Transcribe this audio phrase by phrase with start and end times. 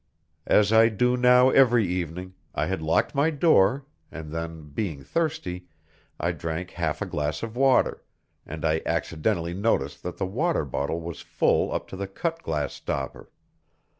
[0.47, 5.67] As I do now every evening, I had locked my door, and then, being thirsty,
[6.19, 8.03] I drank half a glass of water,
[8.43, 12.73] and I accidentally noticed that the water bottle was full up to the cut glass
[12.73, 13.29] stopper.